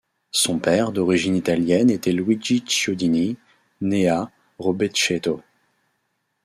[0.31, 3.37] Son père d’origine italienne était Luigi Chiodini,
[3.81, 5.43] né à Robecchetto.